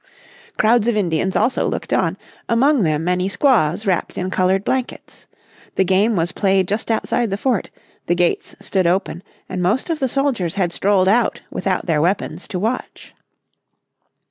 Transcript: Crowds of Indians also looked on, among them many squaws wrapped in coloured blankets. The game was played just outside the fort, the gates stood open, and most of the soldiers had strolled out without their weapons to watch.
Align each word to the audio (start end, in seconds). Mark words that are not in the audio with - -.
Crowds 0.57 0.87
of 0.87 0.97
Indians 0.97 1.35
also 1.35 1.67
looked 1.67 1.93
on, 1.93 2.17
among 2.49 2.81
them 2.81 3.03
many 3.03 3.29
squaws 3.29 3.85
wrapped 3.85 4.17
in 4.17 4.31
coloured 4.31 4.63
blankets. 4.63 5.27
The 5.75 5.83
game 5.83 6.15
was 6.15 6.31
played 6.31 6.67
just 6.67 6.89
outside 6.89 7.29
the 7.29 7.37
fort, 7.37 7.69
the 8.07 8.15
gates 8.15 8.55
stood 8.59 8.87
open, 8.87 9.21
and 9.47 9.61
most 9.61 9.91
of 9.91 9.99
the 9.99 10.09
soldiers 10.09 10.55
had 10.55 10.73
strolled 10.73 11.07
out 11.07 11.41
without 11.51 11.85
their 11.85 12.01
weapons 12.01 12.47
to 12.47 12.57
watch. 12.57 13.13